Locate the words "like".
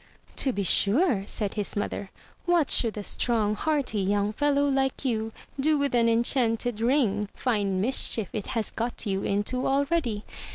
4.67-5.05